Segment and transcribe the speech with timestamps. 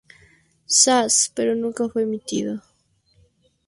[0.65, 2.63] Sass", pero nunca fue emitido.